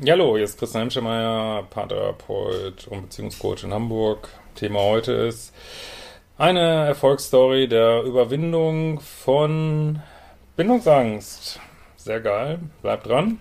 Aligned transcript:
Ja, 0.00 0.12
hallo, 0.12 0.36
hier 0.36 0.44
ist 0.44 0.56
Christian 0.56 0.82
Hemschemeyer, 0.82 1.64
Paartherapeut 1.70 2.86
und 2.86 3.02
Beziehungscoach 3.02 3.64
in 3.64 3.74
Hamburg. 3.74 4.28
Thema 4.54 4.78
heute 4.78 5.10
ist 5.10 5.52
eine 6.36 6.86
Erfolgsstory 6.86 7.66
der 7.66 8.04
Überwindung 8.04 9.00
von 9.00 10.00
Bindungsangst. 10.54 11.58
Sehr 11.96 12.20
geil, 12.20 12.60
bleibt 12.80 13.08
dran. 13.08 13.40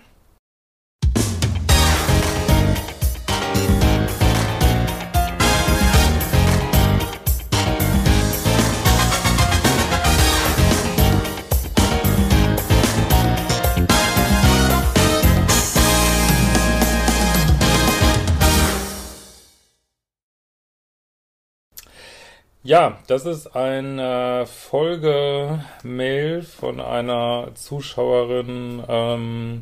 Ja, 22.68 23.00
das 23.08 23.26
ist 23.26 23.56
eine 23.56 24.46
Folge-Mail 24.46 26.42
von 26.42 26.82
einer 26.82 27.52
Zuschauerin, 27.56 28.84
ähm, 28.90 29.62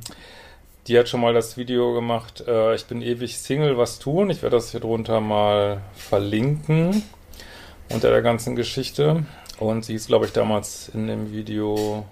die 0.87 0.97
hat 0.97 1.07
schon 1.07 1.21
mal 1.21 1.31
das 1.31 1.55
Video 1.55 1.93
gemacht, 1.93 2.43
äh, 2.47 2.73
ich 2.73 2.85
bin 2.85 3.03
ewig 3.03 3.37
Single, 3.37 3.77
was 3.77 3.99
tun? 3.99 4.31
Ich 4.31 4.41
werde 4.41 4.55
das 4.55 4.71
hier 4.71 4.79
drunter 4.79 5.21
mal 5.21 5.81
verlinken, 5.93 7.03
unter 7.89 8.09
der 8.09 8.23
ganzen 8.23 8.55
Geschichte. 8.55 9.23
Und 9.59 9.85
sie 9.85 9.93
ist, 9.93 10.07
glaube 10.07 10.25
ich, 10.25 10.31
damals 10.31 10.89
in 10.89 11.05
dem 11.05 11.31
Video 11.31 12.07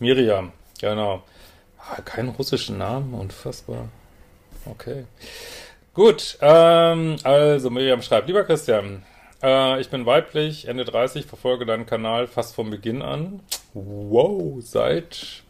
Miriam, 0.00 0.52
genau. 0.78 1.22
Ah, 1.78 2.02
keinen 2.02 2.28
russischen 2.28 2.76
Namen, 2.76 3.14
unfassbar. 3.14 3.88
Okay. 4.66 5.06
Gut, 5.94 6.36
ähm, 6.42 7.16
also 7.22 7.70
Miriam 7.70 8.02
schreibt, 8.02 8.26
lieber 8.26 8.44
Christian, 8.44 9.02
äh, 9.42 9.80
ich 9.80 9.90
bin 9.90 10.06
weiblich, 10.06 10.68
Ende 10.68 10.84
30, 10.84 11.26
verfolge 11.26 11.66
deinen 11.66 11.86
Kanal 11.86 12.26
fast 12.26 12.54
vom 12.54 12.70
Beginn 12.70 13.02
an. 13.02 13.40
Wow, 13.74 14.56
seit 14.60 15.42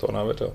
Donnerwetter. 0.00 0.52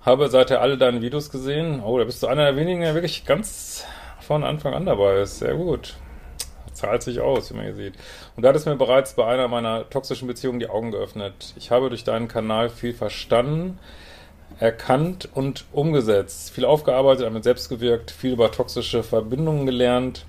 Habe 0.00 0.28
seither 0.28 0.60
alle 0.60 0.78
deine 0.78 1.02
Videos 1.02 1.30
gesehen. 1.30 1.82
Oh, 1.82 1.98
da 1.98 2.04
bist 2.04 2.22
du 2.22 2.28
einer 2.28 2.44
der 2.44 2.56
wenigen, 2.56 2.80
der 2.80 2.94
wirklich 2.94 3.24
ganz 3.24 3.84
von 4.20 4.44
Anfang 4.44 4.74
an 4.74 4.86
dabei 4.86 5.20
ist. 5.20 5.38
Sehr 5.38 5.54
gut. 5.54 5.96
Zahlt 6.72 7.02
sich 7.02 7.20
aus, 7.20 7.50
wie 7.50 7.56
man 7.56 7.64
hier 7.64 7.74
sieht. 7.74 7.94
Und 8.36 8.42
da 8.42 8.50
hat 8.50 8.56
es 8.56 8.66
mir 8.66 8.76
bereits 8.76 9.14
bei 9.14 9.26
einer 9.26 9.48
meiner 9.48 9.88
toxischen 9.90 10.28
Beziehungen 10.28 10.60
die 10.60 10.68
Augen 10.68 10.92
geöffnet. 10.92 11.54
Ich 11.56 11.70
habe 11.70 11.88
durch 11.88 12.04
deinen 12.04 12.28
Kanal 12.28 12.70
viel 12.70 12.94
verstanden, 12.94 13.78
erkannt 14.58 15.28
und 15.34 15.64
umgesetzt, 15.72 16.50
viel 16.50 16.64
aufgearbeitet, 16.64 17.26
damit 17.26 17.44
selbst 17.44 17.68
gewirkt, 17.68 18.10
viel 18.10 18.32
über 18.32 18.50
toxische 18.50 19.02
Verbindungen 19.02 19.66
gelernt 19.66 20.24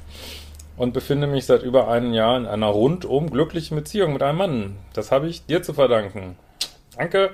und 0.77 0.93
befinde 0.93 1.27
mich 1.27 1.45
seit 1.45 1.63
über 1.63 1.87
einem 1.87 2.13
Jahr 2.13 2.37
in 2.37 2.45
einer 2.45 2.67
rundum 2.67 3.29
glücklichen 3.29 3.75
Beziehung 3.75 4.13
mit 4.13 4.23
einem 4.23 4.37
Mann. 4.37 4.77
Das 4.93 5.11
habe 5.11 5.27
ich 5.27 5.45
dir 5.45 5.63
zu 5.63 5.73
verdanken. 5.73 6.37
Danke. 6.95 7.31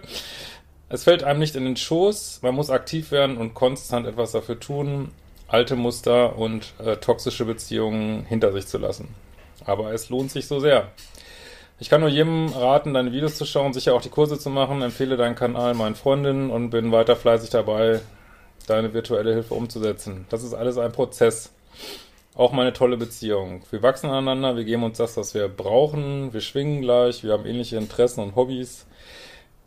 Es 0.87 1.03
fällt 1.03 1.23
einem 1.23 1.39
nicht 1.39 1.55
in 1.55 1.65
den 1.65 1.77
Schoß, 1.77 2.39
man 2.43 2.55
muss 2.55 2.69
aktiv 2.69 3.11
werden 3.11 3.37
und 3.37 3.53
konstant 3.55 4.05
etwas 4.05 4.31
dafür 4.31 4.59
tun, 4.59 5.11
alte 5.47 5.75
Muster 5.75 6.37
und 6.37 6.73
äh, 6.79 6.97
toxische 6.97 7.45
Beziehungen 7.45 8.23
hinter 8.25 8.53
sich 8.53 8.67
zu 8.67 8.77
lassen. 8.77 9.13
Aber 9.65 9.91
es 9.93 10.09
lohnt 10.09 10.31
sich 10.31 10.47
so 10.47 10.59
sehr. 10.59 10.91
Ich 11.77 11.89
kann 11.89 11.99
nur 11.99 12.09
jedem 12.09 12.47
raten, 12.47 12.93
deine 12.93 13.11
Videos 13.11 13.35
zu 13.35 13.45
schauen, 13.45 13.73
sicher 13.73 13.95
auch 13.95 14.01
die 14.01 14.09
Kurse 14.09 14.39
zu 14.39 14.49
machen, 14.49 14.81
empfehle 14.81 15.17
deinen 15.17 15.35
Kanal 15.35 15.73
meinen 15.73 15.95
Freundinnen 15.95 16.49
und 16.49 16.69
bin 16.69 16.93
weiter 16.93 17.17
fleißig 17.17 17.49
dabei, 17.49 17.99
deine 18.65 18.93
virtuelle 18.93 19.33
Hilfe 19.33 19.55
umzusetzen. 19.55 20.25
Das 20.29 20.43
ist 20.43 20.53
alles 20.53 20.77
ein 20.77 20.93
Prozess. 20.93 21.53
Auch 22.33 22.53
meine 22.53 22.71
tolle 22.71 22.95
Beziehung. 22.95 23.63
Wir 23.71 23.83
wachsen 23.83 24.09
aneinander, 24.09 24.55
wir 24.55 24.63
geben 24.63 24.83
uns 24.83 24.97
das, 24.97 25.17
was 25.17 25.33
wir 25.33 25.49
brauchen, 25.49 26.33
wir 26.33 26.41
schwingen 26.41 26.81
gleich, 26.81 27.23
wir 27.23 27.33
haben 27.33 27.45
ähnliche 27.45 27.75
Interessen 27.75 28.21
und 28.21 28.35
Hobbys, 28.37 28.85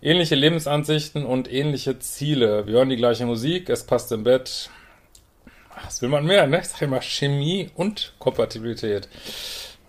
ähnliche 0.01 0.35
Lebensansichten 0.35 1.27
und 1.27 1.53
ähnliche 1.53 1.99
Ziele. 1.99 2.67
Wir 2.67 2.75
hören 2.75 2.89
die 2.89 2.97
gleiche 2.97 3.27
Musik, 3.27 3.69
es 3.69 3.85
passt 3.85 4.13
im 4.13 4.25
Bett. 4.25 4.71
Was 5.85 6.01
will 6.01 6.09
man 6.09 6.25
mehr, 6.25 6.47
ne? 6.47 6.61
Ich 6.61 6.69
sag 6.69 6.83
immer 6.83 7.03
Chemie 7.03 7.71
und 7.77 8.15
Kompatibilität. 8.19 9.09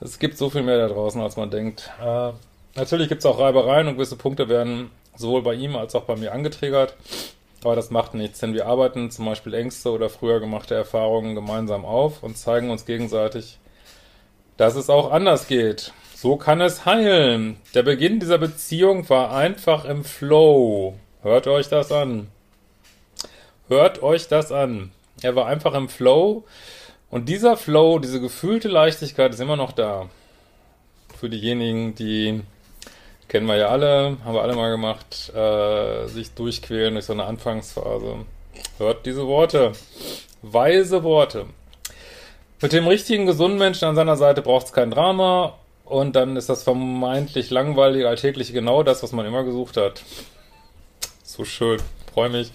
Es 0.02 0.20
gibt 0.20 0.38
so 0.38 0.50
viel 0.50 0.64
mehr 0.64 0.78
da 0.78 0.94
draußen, 0.94 1.22
als 1.22 1.36
man 1.36 1.52
denkt. 1.52 1.90
Äh, 2.02 2.32
natürlich 2.76 3.10
gibt 3.10 3.20
es 3.20 3.26
auch 3.26 3.40
Reibereien 3.40 3.88
und 3.88 3.96
gewisse 3.96 4.16
Punkte 4.16 4.48
werden 4.48 4.92
sowohl 5.16 5.42
bei 5.42 5.54
ihm 5.54 5.76
als 5.76 5.96
auch 5.96 6.04
bei 6.04 6.16
mir 6.16 6.32
angetriggert. 6.32 6.96
Aber 7.64 7.76
das 7.76 7.92
macht 7.92 8.14
nichts, 8.14 8.40
denn 8.40 8.54
wir 8.54 8.68
arbeiten 8.68 9.12
zum 9.12 9.26
Beispiel 9.26 9.54
Ängste 9.54 9.92
oder 9.92 10.10
früher 10.10 10.40
gemachte 10.40 10.76
Erfahrungen 10.76 11.36
gemeinsam 11.36 11.84
auf 11.84 12.24
und 12.24 12.38
zeigen 12.38 12.70
uns 12.70 12.86
gegenseitig, 12.86 13.60
dass 14.56 14.76
es 14.76 14.90
auch 14.90 15.12
anders 15.12 15.48
geht. 15.48 15.92
So 16.16 16.38
kann 16.38 16.62
es 16.62 16.86
heilen. 16.86 17.58
Der 17.74 17.84
Beginn 17.84 18.22
dieser 18.22 18.38
Beziehung 18.38 19.10
war 19.10 19.34
einfach 19.36 19.84
im 19.84 20.06
Flow. 20.06 20.96
Hört 21.22 21.48
euch 21.48 21.68
das 21.68 21.92
an. 21.92 22.30
Hört 23.68 24.02
euch 24.04 24.30
das 24.30 24.52
an. 24.54 24.92
Er 25.22 25.36
war 25.36 25.48
einfach 25.48 25.74
im 25.74 25.90
Flow. 25.90 26.46
Und 27.10 27.28
dieser 27.28 27.58
Flow, 27.58 28.00
diese 28.00 28.22
gefühlte 28.22 28.68
Leichtigkeit 28.68 29.34
ist 29.34 29.40
immer 29.40 29.56
noch 29.56 29.72
da. 29.72 30.10
Für 31.18 31.30
diejenigen, 31.30 31.96
die 31.96 32.42
kennen 33.28 33.48
wir 33.48 33.58
ja 33.58 33.70
alle, 33.70 34.18
haben 34.24 34.34
wir 34.34 34.42
alle 34.42 34.56
mal 34.56 34.72
gemacht, 34.72 35.32
äh, 35.34 36.08
sich 36.08 36.32
durchquälen 36.32 36.94
durch 36.94 37.06
so 37.06 37.14
eine 37.14 37.26
Anfangsphase. 37.26 38.26
Hört 38.78 39.06
diese 39.06 39.28
Worte. 39.28 39.74
Weise 40.42 41.04
Worte. 41.04 41.46
Mit 42.62 42.74
dem 42.74 42.88
richtigen, 42.88 43.26
gesunden 43.26 43.58
Menschen 43.58 43.86
an 43.88 43.96
seiner 43.96 44.18
Seite 44.18 44.42
braucht 44.42 44.68
es 44.68 44.74
kein 44.74 44.92
Drama 44.92 45.56
und 45.86 46.16
dann 46.16 46.36
ist 46.36 46.50
das 46.50 46.64
vermeintlich 46.64 47.50
langweilige, 47.50 48.08
alltägliche 48.08 48.54
genau 48.54 48.84
das, 48.84 49.02
was 49.02 49.12
man 49.12 49.26
immer 49.26 49.44
gesucht 49.44 49.78
hat. 49.78 50.04
So 51.24 51.46
schön. 51.46 51.80
Freue 52.14 52.30
mich. 52.30 52.52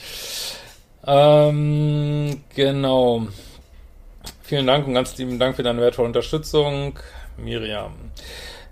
Ähm, 1.06 2.42
genau. 2.54 3.28
Vielen 4.46 4.66
Dank 4.66 4.86
und 4.86 4.92
ganz 4.92 5.16
lieben 5.16 5.38
Dank 5.38 5.56
für 5.56 5.62
deine 5.62 5.80
wertvolle 5.80 6.08
Unterstützung, 6.08 6.98
Miriam. 7.38 7.94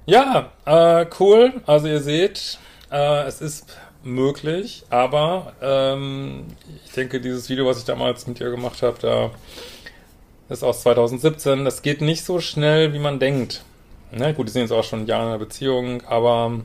Ja, 0.04 0.52
äh, 0.66 1.06
cool. 1.18 1.62
Also 1.64 1.88
ihr 1.88 2.02
seht, 2.02 2.58
äh, 2.90 3.22
es 3.22 3.40
ist 3.40 3.78
möglich, 4.04 4.84
aber 4.90 5.54
ähm, 5.62 6.44
ich 6.84 6.92
denke, 6.92 7.22
dieses 7.22 7.48
Video, 7.48 7.64
was 7.64 7.78
ich 7.78 7.86
damals 7.86 8.26
mit 8.26 8.38
ihr 8.38 8.50
gemacht 8.50 8.82
habe, 8.82 8.98
da 9.00 9.30
ist 10.50 10.62
aus 10.62 10.82
2017. 10.82 11.64
Das 11.64 11.80
geht 11.80 12.02
nicht 12.02 12.22
so 12.22 12.38
schnell, 12.38 12.92
wie 12.92 12.98
man 12.98 13.18
denkt. 13.18 13.64
Ne? 14.10 14.34
Gut, 14.34 14.48
die 14.48 14.52
sind 14.52 14.60
jetzt 14.60 14.72
auch 14.72 14.84
schon 14.84 15.06
Jahre 15.06 15.22
in 15.22 15.28
einer 15.28 15.38
Beziehung, 15.38 16.02
aber 16.04 16.60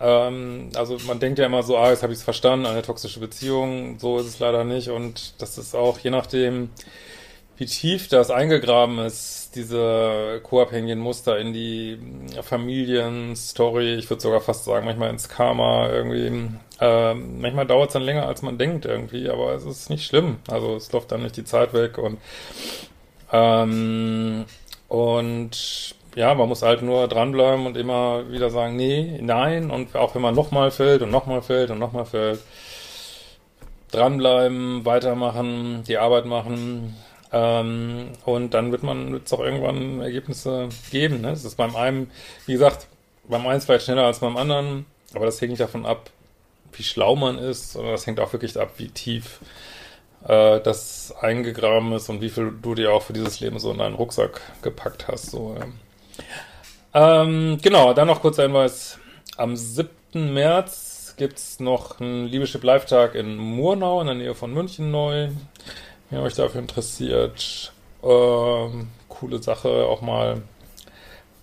ähm, 0.00 0.70
also 0.74 0.96
man 1.06 1.20
denkt 1.20 1.38
ja 1.38 1.44
immer 1.44 1.62
so, 1.62 1.76
ah, 1.76 1.90
jetzt 1.90 2.02
habe 2.02 2.14
ich 2.14 2.20
es 2.20 2.24
verstanden, 2.24 2.64
eine 2.64 2.80
toxische 2.80 3.20
Beziehung. 3.20 3.98
So 3.98 4.18
ist 4.18 4.26
es 4.26 4.38
leider 4.38 4.64
nicht 4.64 4.88
und 4.88 5.34
das 5.42 5.58
ist 5.58 5.74
auch 5.74 5.98
je 5.98 6.08
nachdem, 6.08 6.70
wie 7.56 7.66
tief 7.66 8.08
das 8.08 8.30
eingegraben 8.30 8.98
ist, 8.98 9.52
diese 9.54 10.40
co-abhängigen 10.42 10.98
Muster 10.98 11.38
in 11.38 11.52
die 11.52 11.98
Familienstory, 12.42 13.94
ich 13.94 14.10
würde 14.10 14.22
sogar 14.22 14.40
fast 14.40 14.64
sagen, 14.64 14.86
manchmal 14.86 15.10
ins 15.10 15.28
Karma 15.28 15.88
irgendwie. 15.88 16.50
Ähm, 16.80 17.40
manchmal 17.40 17.66
dauert 17.66 17.90
es 17.90 17.92
dann 17.92 18.02
länger, 18.02 18.26
als 18.26 18.42
man 18.42 18.58
denkt 18.58 18.84
irgendwie, 18.84 19.28
aber 19.30 19.52
es 19.54 19.64
ist 19.64 19.90
nicht 19.90 20.04
schlimm. 20.04 20.38
Also 20.50 20.74
es 20.74 20.90
läuft 20.92 21.12
dann 21.12 21.22
nicht 21.22 21.36
die 21.36 21.44
Zeit 21.44 21.72
weg 21.72 21.98
und 21.98 22.18
ähm, 23.32 24.44
und 24.88 25.94
ja, 26.16 26.34
man 26.34 26.48
muss 26.48 26.62
halt 26.62 26.82
nur 26.82 27.08
dranbleiben 27.08 27.66
und 27.66 27.76
immer 27.76 28.30
wieder 28.30 28.50
sagen, 28.50 28.76
nee, 28.76 29.18
nein, 29.20 29.70
und 29.70 29.96
auch 29.96 30.14
wenn 30.14 30.22
man 30.22 30.34
nochmal 30.34 30.70
fällt 30.70 31.02
und 31.02 31.10
nochmal 31.10 31.42
fällt 31.42 31.70
und 31.70 31.78
nochmal 31.78 32.04
fällt, 32.04 32.40
dranbleiben, 33.90 34.84
weitermachen, 34.84 35.84
die 35.86 35.98
Arbeit 35.98 36.26
machen, 36.26 36.96
ähm, 37.34 38.12
und 38.24 38.54
dann 38.54 38.70
wird 38.70 38.84
man 38.84 39.10
wird's 39.10 39.32
auch 39.32 39.40
irgendwann 39.40 40.00
Ergebnisse 40.00 40.68
geben. 40.92 41.20
Ne? 41.20 41.30
Das 41.30 41.44
ist 41.44 41.56
beim 41.56 41.74
einen, 41.74 42.08
wie 42.46 42.52
gesagt, 42.52 42.86
beim 43.28 43.44
einen 43.48 43.60
vielleicht 43.60 43.86
schneller 43.86 44.04
als 44.04 44.20
beim 44.20 44.36
anderen, 44.36 44.86
aber 45.14 45.26
das 45.26 45.40
hängt 45.40 45.50
nicht 45.50 45.60
davon 45.60 45.84
ab, 45.84 46.10
wie 46.74 46.84
schlau 46.84 47.16
man 47.16 47.38
ist, 47.38 47.72
sondern 47.72 47.90
das 47.90 48.06
hängt 48.06 48.20
auch 48.20 48.32
wirklich 48.32 48.56
ab, 48.56 48.74
wie 48.76 48.88
tief 48.88 49.40
äh, 50.28 50.60
das 50.60 51.12
eingegraben 51.20 51.92
ist 51.94 52.08
und 52.08 52.20
wie 52.20 52.30
viel 52.30 52.52
du 52.62 52.76
dir 52.76 52.92
auch 52.92 53.02
für 53.02 53.12
dieses 53.12 53.40
Leben 53.40 53.58
so 53.58 53.72
in 53.72 53.78
deinen 53.78 53.96
Rucksack 53.96 54.40
gepackt 54.62 55.08
hast. 55.08 55.32
So, 55.32 55.56
ja. 55.58 57.22
ähm, 57.22 57.58
genau, 57.60 57.94
dann 57.94 58.06
noch 58.06 58.20
kurz 58.20 58.38
ein 58.38 58.52
Hinweis. 58.52 59.00
Am 59.36 59.56
7. 59.56 59.88
März 60.12 61.14
gibt's 61.16 61.58
noch 61.58 61.98
einen 61.98 62.26
Liebeschip 62.26 62.62
Live-Tag 62.62 63.16
in 63.16 63.36
Murnau 63.36 64.00
in 64.00 64.06
der 64.06 64.14
Nähe 64.14 64.34
von 64.36 64.54
München 64.54 64.92
neu. 64.92 65.30
Wenn 66.14 66.20
ihr 66.20 66.26
euch 66.26 66.36
dafür 66.36 66.60
interessiert, 66.60 67.72
ähm, 68.04 68.86
coole 69.08 69.42
Sache, 69.42 69.68
auch 69.86 70.00
mal 70.00 70.42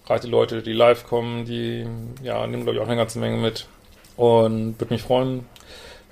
Gerade 0.05 0.21
die 0.21 0.31
Leute, 0.31 0.63
die 0.63 0.71
live 0.71 1.05
kommen, 1.05 1.43
die 1.43 1.85
ja, 2.23 2.47
nehmen, 2.47 2.63
glaube 2.63 2.77
ich, 2.77 2.81
auch 2.81 2.87
eine 2.87 2.95
ganze 2.95 3.19
Menge 3.19 3.35
mit. 3.35 3.67
Und 4.15 4.79
würde 4.79 4.93
mich 4.93 5.03
freuen, 5.03 5.45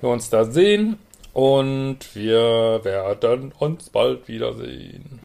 wenn 0.00 0.10
wir 0.10 0.12
uns 0.12 0.28
da 0.28 0.44
sehen. 0.44 0.98
Und 1.32 2.14
wir 2.14 2.80
werden 2.82 3.52
uns 3.58 3.88
bald 3.88 4.28
wiedersehen. 4.28 5.20